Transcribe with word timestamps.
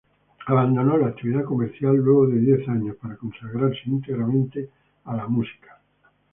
Abandonó 0.47 0.97
la 0.97 1.09
actividad 1.09 1.43
comercial 1.43 1.95
luego 1.97 2.25
de 2.25 2.39
diez 2.39 2.67
años 2.67 2.95
para 2.99 3.17
consagrarse 3.17 3.81
íntegramente 3.85 4.71
a 5.05 5.15
la 5.15 5.27
música. 5.27 5.79